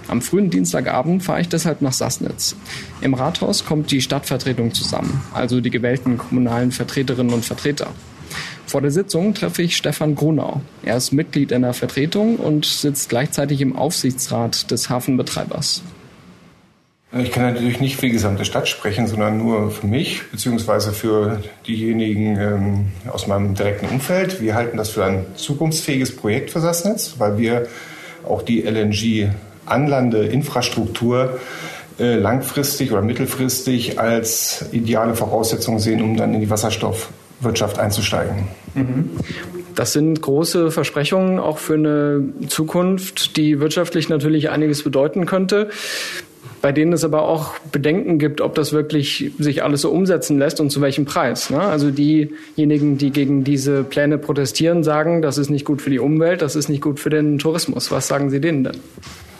[0.08, 2.56] Am frühen Dienstagabend fahre ich deshalb nach Sassnitz.
[3.02, 7.88] Im Rathaus kommt die Stadtvertretung zusammen, also die gewählten kommunalen Vertreterinnen und Vertreter.
[8.68, 10.61] Vor der Sitzung treffe ich Stefan Grunau.
[10.83, 15.83] Er ist Mitglied in der Vertretung und sitzt gleichzeitig im Aufsichtsrat des Hafenbetreibers.
[17.16, 21.42] Ich kann natürlich nicht für die gesamte Stadt sprechen, sondern nur für mich, beziehungsweise für
[21.66, 24.42] diejenigen ähm, aus meinem direkten Umfeld.
[24.42, 27.68] Wir halten das für ein zukunftsfähiges Projekt für Sassnitz, weil wir
[28.28, 31.40] auch die LNG-Anlande-Infrastruktur
[31.98, 36.50] äh, langfristig oder mittelfristig als ideale Voraussetzung sehen, um dann in die
[37.40, 38.48] Wasserstoffwirtschaft einzusteigen.
[39.74, 45.70] Das sind große Versprechungen auch für eine Zukunft, die wirtschaftlich natürlich einiges bedeuten könnte
[46.60, 50.60] bei denen es aber auch Bedenken gibt, ob das wirklich sich alles so umsetzen lässt
[50.60, 51.50] und zu welchem Preis.
[51.50, 51.60] Ne?
[51.60, 56.42] Also diejenigen, die gegen diese Pläne protestieren, sagen, das ist nicht gut für die Umwelt,
[56.42, 57.90] das ist nicht gut für den Tourismus.
[57.90, 58.76] Was sagen Sie denen denn?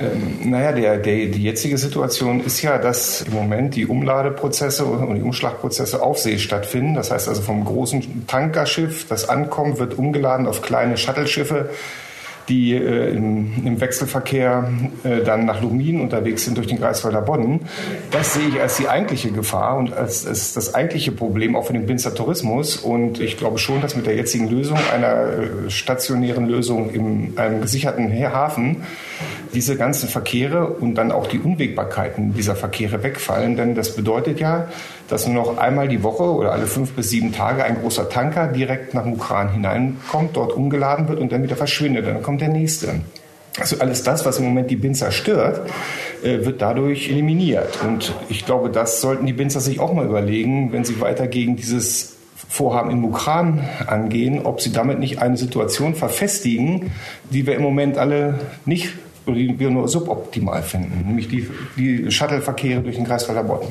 [0.01, 5.17] Ähm, naja, der, der, die jetzige Situation ist ja, dass im Moment die Umladeprozesse und
[5.17, 6.95] die Umschlagprozesse auf See stattfinden.
[6.95, 11.71] Das heißt also vom großen Tankerschiff, das ankommt, wird umgeladen auf kleine Shuttle-Schiffe
[12.49, 14.71] die äh, im, im, Wechselverkehr
[15.05, 17.61] äh, dann nach Lumin unterwegs sind durch den Greifswalder Bodden.
[18.11, 21.75] Das sehe ich als die eigentliche Gefahr und als, als das eigentliche Problem auch für
[21.75, 22.77] den Binzer Tourismus.
[22.77, 27.61] Und ich glaube schon, dass mit der jetzigen Lösung, einer äh, stationären Lösung in einem
[27.61, 28.85] gesicherten Hafen,
[29.55, 33.57] diese ganzen Verkehre und dann auch die Unwägbarkeiten dieser Verkehre wegfallen.
[33.57, 34.69] Denn das bedeutet ja,
[35.09, 38.49] dass nur noch einmal die Woche oder alle fünf bis sieben Tage ein großer Tanker
[38.49, 42.07] direkt nach Mukran hineinkommt, dort umgeladen wird und dann wieder verschwindet.
[42.07, 43.01] Dann kommt der nächste.
[43.59, 45.69] Also alles das, was im Moment die Binzer stört,
[46.23, 47.79] äh, wird dadurch eliminiert.
[47.85, 51.57] Und ich glaube, das sollten die Binzer sich auch mal überlegen, wenn sie weiter gegen
[51.57, 52.17] dieses
[52.49, 56.93] Vorhaben in Mukran angehen, ob sie damit nicht eine Situation verfestigen,
[57.31, 58.95] die wir im Moment alle nicht
[59.27, 63.69] oder die wir nur suboptimal finden, nämlich die, die Shuttle-Verkehre durch den Kreiswalder Bodden.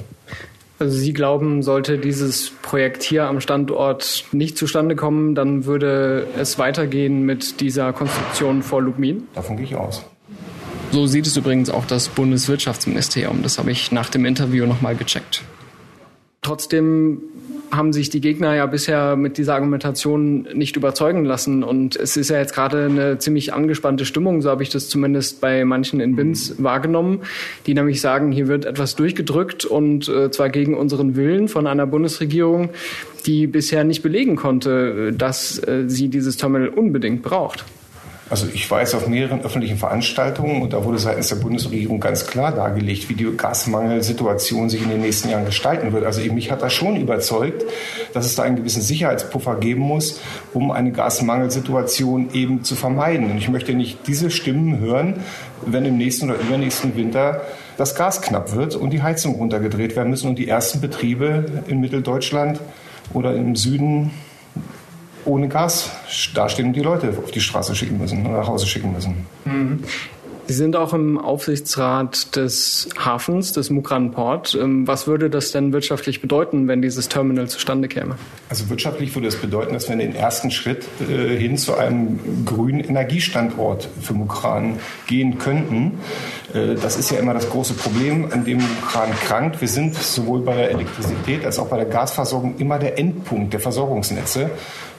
[0.79, 6.59] Also Sie glauben, sollte dieses Projekt hier am Standort nicht zustande kommen, dann würde es
[6.59, 9.23] weitergehen mit dieser Konstruktion vor Lubmin?
[9.33, 10.05] Davon gehe ich aus.
[10.91, 13.41] So sieht es übrigens auch das Bundeswirtschaftsministerium.
[13.43, 15.43] Das habe ich nach dem Interview nochmal gecheckt.
[16.41, 17.21] Trotzdem
[17.71, 21.63] haben sich die Gegner ja bisher mit dieser Argumentation nicht überzeugen lassen.
[21.63, 25.41] Und es ist ja jetzt gerade eine ziemlich angespannte Stimmung, so habe ich das zumindest
[25.41, 26.63] bei manchen in BIMS mhm.
[26.63, 27.19] wahrgenommen,
[27.65, 31.85] die nämlich sagen, hier wird etwas durchgedrückt und äh, zwar gegen unseren Willen von einer
[31.85, 32.69] Bundesregierung,
[33.25, 37.65] die bisher nicht belegen konnte, dass äh, sie dieses Terminal unbedingt braucht.
[38.29, 42.51] Also ich weiß auf mehreren öffentlichen Veranstaltungen und da wurde seitens der Bundesregierung ganz klar
[42.51, 46.03] dargelegt, wie die Gasmangelsituation sich in den nächsten Jahren gestalten wird.
[46.03, 47.63] Also mich hat das schon überzeugt,
[48.13, 50.19] dass es da einen gewissen Sicherheitspuffer geben muss,
[50.53, 53.31] um eine Gasmangelsituation eben zu vermeiden.
[53.31, 55.21] Und ich möchte nicht diese Stimmen hören,
[55.65, 57.41] wenn im nächsten oder übernächsten Winter
[57.77, 61.79] das Gas knapp wird und die Heizung runtergedreht werden müssen und die ersten Betriebe in
[61.79, 62.59] Mitteldeutschland
[63.13, 64.11] oder im Süden
[65.27, 65.91] ohne Gas
[66.33, 69.25] dastehen und die Leute auf die Straße schicken müssen oder nach Hause schicken müssen.
[69.45, 69.83] Mhm.
[70.49, 74.57] Sie sind auch im Aufsichtsrat des Hafens, des Mukran Port.
[74.59, 78.15] Ähm, was würde das denn wirtschaftlich bedeuten, wenn dieses Terminal zustande käme?
[78.47, 82.79] Also wirtschaftlich würde es bedeuten, dass wir den ersten Schritt äh, hin zu einem grünen
[82.79, 85.99] Energiestandort für Mukran gehen könnten.
[86.53, 89.59] Äh, das ist ja immer das große Problem, an dem Mukran krankt.
[89.59, 93.59] Wir sind sowohl bei der Elektrizität als auch bei der Gasversorgung immer der Endpunkt der
[93.59, 94.49] Versorgungsnetze.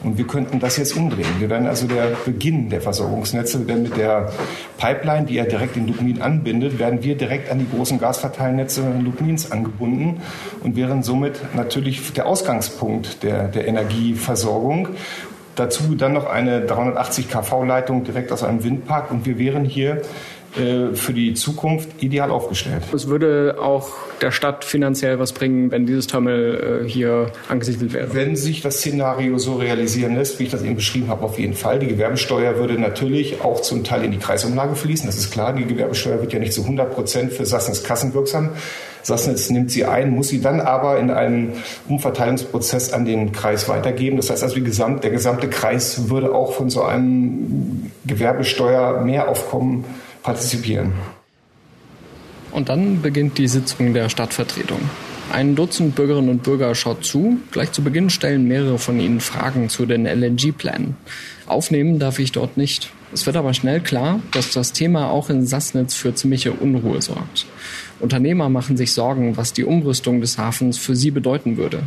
[0.03, 1.27] Und wir könnten das jetzt umdrehen.
[1.39, 4.33] Wir werden also der Beginn der Versorgungsnetze, denn mit der
[4.77, 9.51] Pipeline, die ja direkt in Lubmin anbindet, werden wir direkt an die großen Gasverteilnetze Lubmins
[9.51, 10.21] angebunden
[10.63, 14.91] und wären somit natürlich der Ausgangspunkt der, der Energieversorgung.
[15.57, 20.03] Dazu dann noch eine 380 kV-Leitung direkt aus einem Windpark und wir wären hier
[20.53, 22.83] für die Zukunft ideal aufgestellt.
[22.93, 28.15] Es würde auch der Stadt finanziell was bringen, wenn dieses Terminal äh, hier angesiedelt wäre.
[28.15, 31.55] Wenn sich das Szenario so realisieren lässt, wie ich das eben beschrieben habe, auf jeden
[31.55, 31.79] Fall.
[31.79, 35.07] Die Gewerbesteuer würde natürlich auch zum Teil in die Kreisumlage fließen.
[35.07, 35.53] Das ist klar.
[35.53, 38.51] Die Gewerbesteuer wird ja nicht zu 100 Prozent für Sassnitz kassenwirksam.
[39.03, 41.53] Sassnitz nimmt sie ein, muss sie dann aber in einem
[41.89, 44.17] Umverteilungsprozess an den Kreis weitergeben.
[44.17, 49.85] Das heißt also, gesamt, der gesamte Kreis würde auch von so einem Gewerbesteuer-Mehraufkommen
[50.29, 50.93] partizipieren.
[52.53, 54.79] Und dann beginnt die Sitzung der Stadtvertretung.
[55.33, 57.39] Ein Dutzend Bürgerinnen und Bürger schaut zu.
[57.51, 60.97] Gleich zu Beginn stellen mehrere von ihnen Fragen zu den LNG-Plänen.
[61.47, 62.91] Aufnehmen darf ich dort nicht.
[63.15, 67.47] Es wird aber schnell klar, dass das Thema auch in Sassnitz für ziemliche Unruhe sorgt.
[67.99, 71.85] Unternehmer machen sich Sorgen, was die Umrüstung des Hafens für sie bedeuten würde.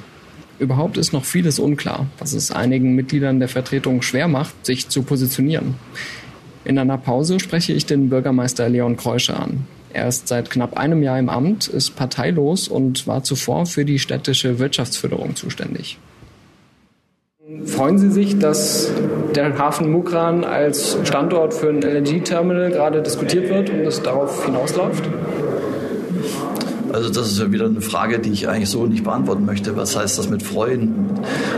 [0.58, 5.04] Überhaupt ist noch vieles unklar, was es einigen Mitgliedern der Vertretung schwer macht, sich zu
[5.04, 5.76] positionieren.
[6.64, 9.66] In einer Pause spreche ich den Bürgermeister Leon Kreusche an.
[9.94, 14.00] Er ist seit knapp einem Jahr im Amt, ist parteilos und war zuvor für die
[14.00, 15.98] städtische Wirtschaftsförderung zuständig.
[17.66, 18.92] Freuen Sie sich, dass
[19.36, 25.04] der Hafen Mukran als Standort für ein LNG-Terminal gerade diskutiert wird und es darauf hinausläuft?
[26.94, 29.76] Also das ist ja wieder eine Frage, die ich eigentlich so nicht beantworten möchte.
[29.78, 31.10] Was heißt das mit Freuen?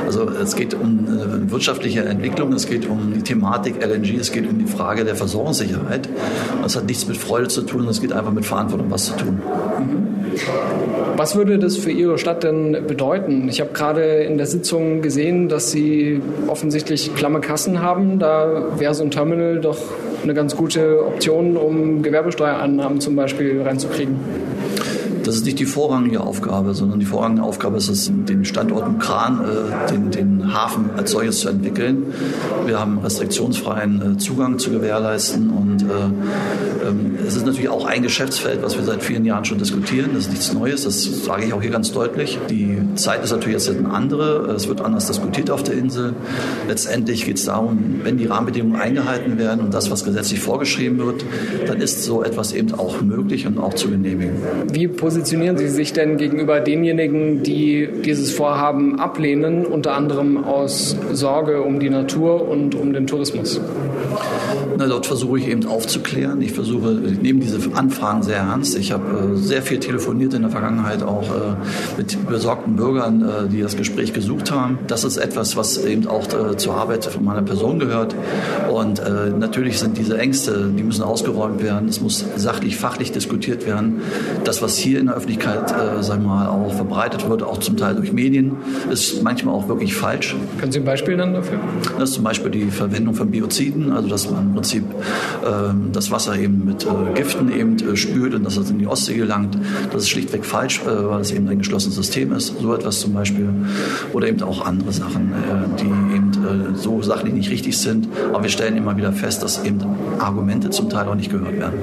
[0.06, 4.48] Also es geht um äh, wirtschaftliche Entwicklung, es geht um die Thematik LNG, es geht
[4.50, 6.10] um die Frage der Versorgungssicherheit.
[6.62, 9.42] Das hat nichts mit Freude zu tun, es geht einfach mit Verantwortung was zu tun.
[9.80, 10.14] Mhm.
[11.16, 13.48] Was würde das für Ihre Stadt denn bedeuten?
[13.48, 18.18] Ich habe gerade in der Sitzung gesehen, dass Sie offensichtlich klamme Kassen haben.
[18.18, 19.78] Da wäre so ein Terminal doch
[20.24, 24.16] eine ganz gute Option, um Gewerbesteuerannahmen zum Beispiel reinzukriegen.
[25.24, 29.40] Das ist nicht die vorrangige Aufgabe, sondern die vorrangige Aufgabe ist es, den Standort Kran,
[29.42, 32.14] äh, den, den Hafen als solches zu entwickeln.
[32.66, 36.73] Wir haben restriktionsfreien äh, Zugang zu gewährleisten und äh,
[37.26, 40.12] es ist natürlich auch ein Geschäftsfeld, was wir seit vielen Jahren schon diskutieren.
[40.14, 42.40] Das ist nichts Neues, das sage ich auch hier ganz deutlich.
[42.50, 46.14] Die Zeit ist natürlich jetzt eine andere, es wird anders diskutiert auf der Insel.
[46.68, 51.24] Letztendlich geht es darum, wenn die Rahmenbedingungen eingehalten werden und das, was gesetzlich vorgeschrieben wird,
[51.68, 54.36] dann ist so etwas eben auch möglich und auch zu genehmigen.
[54.72, 61.62] Wie positionieren Sie sich denn gegenüber denjenigen, die dieses Vorhaben ablehnen, unter anderem aus Sorge
[61.62, 63.62] um die Natur und um den Tourismus?
[64.78, 66.42] Na, dort versuche ich eben aufzuklären.
[66.42, 68.78] Ich versuche, ich nehme diese Anfragen sehr ernst.
[68.78, 71.56] Ich habe äh, sehr viel telefoniert in der Vergangenheit auch äh,
[71.98, 74.80] mit besorgten Bürgern, äh, die das Gespräch gesucht haben.
[74.88, 78.16] Das ist etwas, was eben auch zur Arbeit von meiner Person gehört.
[78.72, 79.02] Und
[79.38, 81.88] natürlich sind diese Ängste, die müssen ausgeräumt werden.
[81.90, 84.02] Es muss sachlich, fachlich diskutiert werden.
[84.44, 87.78] Das, was hier in der Öffentlichkeit, äh, sagen wir mal, auch verbreitet wird, auch zum
[87.78, 88.58] Teil durch Medien,
[88.92, 90.36] ist manchmal auch wirklich falsch.
[90.60, 91.60] Können Sie ein Beispiel nennen dafür?
[92.00, 94.84] Das ist zum Beispiel die Verwendung von Bioziden, also dass man Prinzip
[95.46, 98.88] ähm, das Wasser eben mit äh, Giften eben äh, spült und dass es in die
[98.88, 99.58] Ostsee gelangt.
[99.92, 102.54] Das ist schlichtweg falsch, äh, weil es eben ein geschlossenes System ist.
[102.60, 103.50] So etwas zum Beispiel.
[104.14, 105.34] Oder eben auch andere Sachen,
[105.80, 108.08] die eben so sachlich nicht richtig sind.
[108.32, 109.80] Aber wir stellen immer wieder fest, dass eben
[110.20, 111.74] Argumente zum Teil auch nicht gehört werden.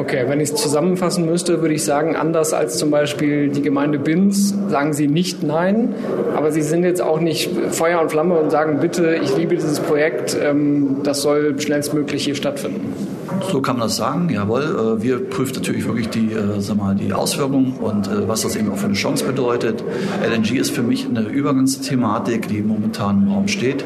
[0.00, 3.98] Okay, wenn ich es zusammenfassen müsste, würde ich sagen, anders als zum Beispiel die Gemeinde
[3.98, 5.94] Binz, sagen Sie nicht Nein,
[6.34, 9.78] aber Sie sind jetzt auch nicht Feuer und Flamme und sagen, bitte, ich liebe dieses
[9.80, 12.94] Projekt, ähm, das soll schnellstmöglich hier stattfinden.
[13.50, 14.98] So kann man das sagen, jawohl.
[14.98, 18.56] Äh, wir prüfen natürlich wirklich die, äh, sag mal, die Auswirkungen und äh, was das
[18.56, 19.82] eben auch für eine Chance bedeutet.
[20.22, 23.84] LNG ist für mich eine Übergangsthematik, die momentan im Raum steht.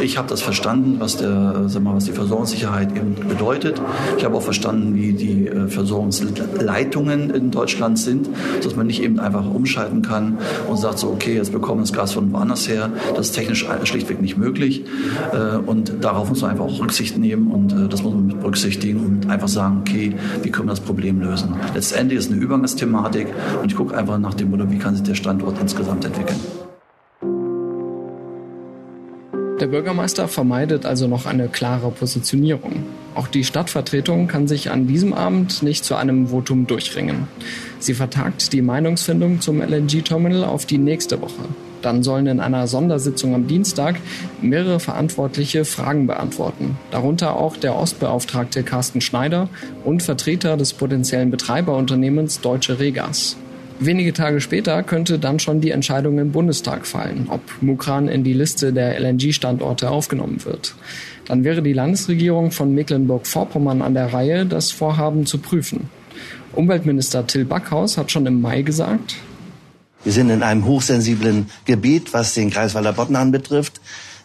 [0.00, 3.80] Ich habe das verstanden, was, der, sag mal, was die Versorgungssicherheit eben bedeutet.
[4.16, 8.28] Ich habe auch verstanden, wie die Versorgungsleitungen in Deutschland sind,
[8.62, 10.38] dass man nicht eben einfach umschalten kann
[10.68, 12.90] und sagt so, okay, jetzt bekommen wir das Gas von woanders her.
[13.14, 14.84] Das ist technisch schlichtweg nicht möglich
[15.66, 19.04] und darauf muss man einfach auch Rücksicht nehmen und das muss man mit berücksichtigen berücksichtigen
[19.04, 21.54] und einfach sagen, okay, wie können wir das Problem lösen.
[21.74, 23.28] Letztendlich ist es eine Übergangsthematik
[23.60, 26.38] und ich gucke einfach nach dem Motto, wie kann sich der Standort insgesamt entwickeln.
[29.60, 32.84] Der Bürgermeister vermeidet also noch eine klare Positionierung.
[33.16, 37.26] Auch die Stadtvertretung kann sich an diesem Abend nicht zu einem Votum durchringen.
[37.80, 41.42] Sie vertagt die Meinungsfindung zum LNG-Terminal auf die nächste Woche.
[41.82, 43.96] Dann sollen in einer Sondersitzung am Dienstag
[44.42, 49.48] mehrere Verantwortliche Fragen beantworten, darunter auch der Ostbeauftragte Carsten Schneider
[49.84, 53.36] und Vertreter des potenziellen Betreiberunternehmens Deutsche Regas.
[53.80, 58.32] Wenige Tage später könnte dann schon die Entscheidung im Bundestag fallen, ob Mukran in die
[58.32, 60.74] Liste der LNG-Standorte aufgenommen wird.
[61.26, 65.90] Dann wäre die Landesregierung von Mecklenburg-Vorpommern an der Reihe, das Vorhaben zu prüfen.
[66.56, 69.14] Umweltminister Till Backhaus hat schon im Mai gesagt,
[70.04, 73.80] wir sind in einem hochsensiblen Gebiet, was den Kreiswalder Bodden anbetrifft.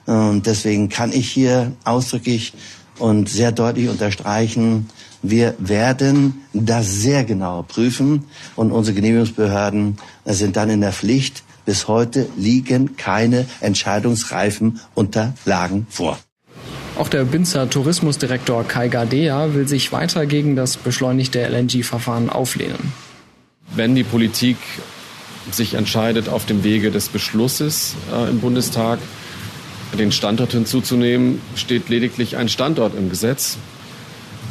[0.06, 2.54] Und deswegen kann ich hier ausdrücklich
[3.00, 4.90] und sehr deutlich unterstreichen,
[5.26, 8.26] wir werden das sehr genau prüfen
[8.58, 11.44] und unsere Genehmigungsbehörden sind dann in der Pflicht.
[11.66, 16.20] Bis heute liegen keine entscheidungsreifen Unterlagen vor.
[16.98, 22.92] Auch der Binzer Tourismusdirektor Kai Gardea will sich weiter gegen das beschleunigte LNG-Verfahren auflehnen.
[23.74, 24.58] Wenn die Politik
[25.52, 29.00] sich entscheidet, auf dem Wege des Beschlusses äh, im Bundestag
[29.98, 33.58] den Standort hinzuzunehmen, steht lediglich ein Standort im Gesetz.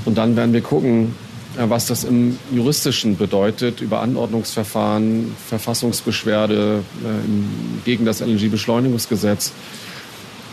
[0.05, 1.14] Und dann werden wir gucken,
[1.57, 9.53] äh, was das im Juristischen bedeutet, über Anordnungsverfahren, Verfassungsbeschwerde äh, gegen das LNG-Beschleunigungsgesetz.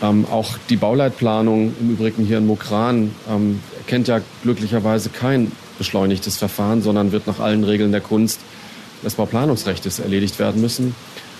[0.01, 6.37] Ähm, auch die Bauleitplanung im Übrigen hier in Mokran ähm, kennt ja glücklicherweise kein beschleunigtes
[6.37, 8.39] Verfahren, sondern wird nach allen Regeln der Kunst
[9.03, 10.95] des Bauplanungsrechts erledigt werden müssen.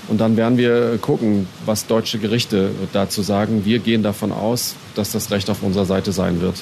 [0.08, 3.64] Und dann werden wir gucken, was deutsche Gerichte dazu sagen.
[3.66, 6.56] Wir gehen davon aus, dass das Recht auf unserer Seite sein wird.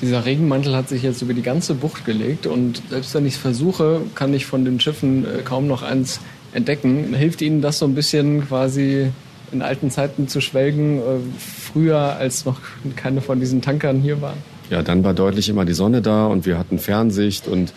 [0.00, 3.40] Dieser Regenmantel hat sich jetzt über die ganze Bucht gelegt und selbst wenn ich es
[3.40, 6.20] versuche, kann ich von den Schiffen äh, kaum noch eins
[6.52, 7.12] entdecken.
[7.14, 9.10] Hilft Ihnen das so ein bisschen quasi
[9.50, 11.02] in alten Zeiten zu schwelgen, äh,
[11.38, 12.60] früher als noch
[12.94, 14.38] keine von diesen Tankern hier waren?
[14.70, 17.72] Ja, dann war deutlich immer die Sonne da und wir hatten Fernsicht und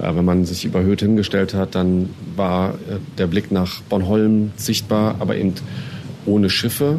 [0.00, 2.74] wenn man sich überhöht hingestellt hat, dann war
[3.16, 5.54] der Blick nach Bornholm sichtbar, aber eben
[6.26, 6.98] ohne Schiffe.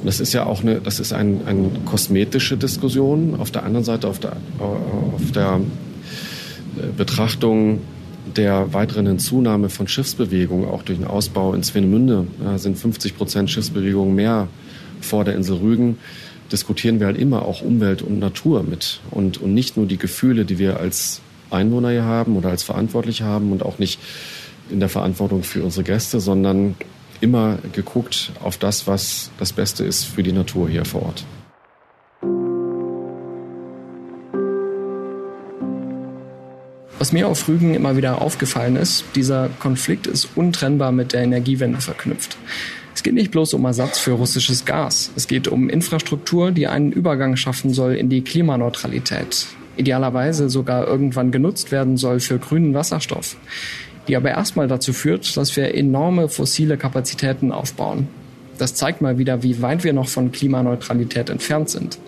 [0.00, 3.34] Und das ist ja auch eine, das ist ein, eine kosmetische Diskussion.
[3.38, 5.60] Auf der anderen Seite, auf der, auf der
[6.76, 7.80] äh, Betrachtung
[8.36, 12.26] der weiteren Hinzunahme von Schiffsbewegungen, auch durch den Ausbau in Swenemünde,
[12.56, 14.48] sind 50 Prozent Schiffsbewegungen mehr
[15.00, 15.96] vor der Insel Rügen,
[16.52, 19.00] diskutieren wir halt immer auch Umwelt und Natur mit.
[19.10, 23.24] Und, und nicht nur die Gefühle, die wir als Einwohner hier haben oder als Verantwortliche
[23.24, 24.00] haben und auch nicht
[24.70, 26.76] in der Verantwortung für unsere Gäste, sondern
[27.20, 31.24] immer geguckt auf das, was das Beste ist für die Natur hier vor Ort.
[36.98, 41.80] Was mir auf Rügen immer wieder aufgefallen ist, dieser Konflikt ist untrennbar mit der Energiewende
[41.80, 42.36] verknüpft.
[42.92, 45.12] Es geht nicht bloß um Ersatz für russisches Gas.
[45.14, 49.46] Es geht um Infrastruktur, die einen Übergang schaffen soll in die Klimaneutralität.
[49.78, 53.36] Idealerweise sogar irgendwann genutzt werden soll für grünen Wasserstoff
[54.08, 58.08] die aber erstmal dazu führt, dass wir enorme fossile Kapazitäten aufbauen.
[58.56, 61.98] Das zeigt mal wieder, wie weit wir noch von Klimaneutralität entfernt sind.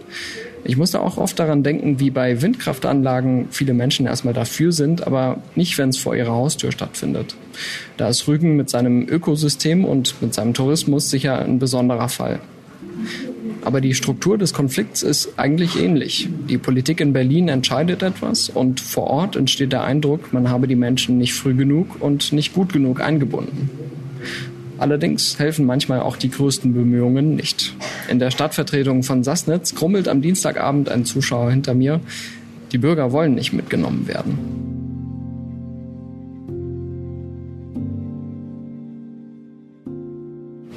[0.64, 5.39] Ich musste auch oft daran denken, wie bei Windkraftanlagen viele Menschen erstmal dafür sind, aber
[5.55, 7.35] nicht, wenn es vor ihrer Haustür stattfindet.
[7.97, 12.41] Da ist Rügen mit seinem Ökosystem und mit seinem Tourismus sicher ein besonderer Fall.
[13.63, 16.29] Aber die Struktur des Konflikts ist eigentlich ähnlich.
[16.49, 20.77] Die Politik in Berlin entscheidet etwas und vor Ort entsteht der Eindruck, man habe die
[20.77, 23.71] Menschen nicht früh genug und nicht gut genug eingebunden.
[24.79, 27.75] Allerdings helfen manchmal auch die größten Bemühungen nicht.
[28.09, 32.01] In der Stadtvertretung von Sassnitz krummelt am Dienstagabend ein Zuschauer hinter mir.
[32.73, 34.70] Die Bürger wollen nicht mitgenommen werden.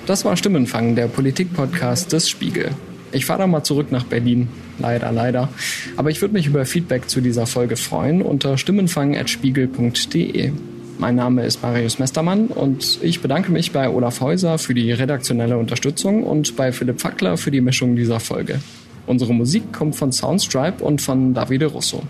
[0.06, 2.72] Das war Stimmenfang, der Politik-Podcast des Spiegel.
[3.14, 4.50] Ich fahre da mal zurück nach Berlin.
[4.78, 5.48] Leider, leider.
[5.96, 10.52] Aber ich würde mich über Feedback zu dieser Folge freuen unter stimmenfang.spiegel.de.
[10.98, 15.58] Mein Name ist Marius Mestermann und ich bedanke mich bei Olaf Häuser für die redaktionelle
[15.58, 18.60] Unterstützung und bei Philipp Fackler für die Mischung dieser Folge.
[19.08, 22.04] Unsere Musik kommt von Soundstripe und von Davide Russo.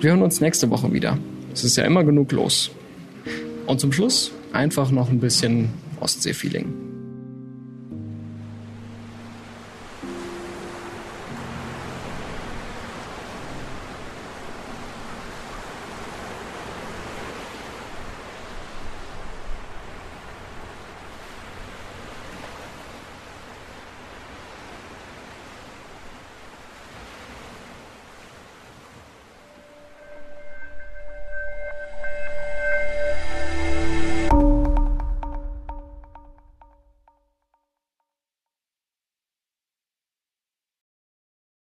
[0.00, 1.16] Wir hören uns nächste Woche wieder.
[1.54, 2.70] Es ist ja immer genug los.
[3.66, 6.95] Und zum Schluss einfach noch ein bisschen Ostsee-Feeling.